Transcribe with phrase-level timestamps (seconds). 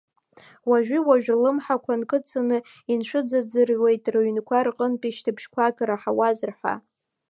[0.69, 2.57] Уажәы-уажә рлымҳақәа нкыдҵаны
[2.91, 6.73] инцәыҵаӡырҩуеит, рыҩнқәа рҟынтәи шьҭыбжьқәак раҳауазар ҳәа.